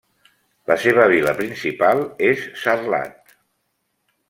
[0.71, 3.37] La seva vila principal és Sarlat.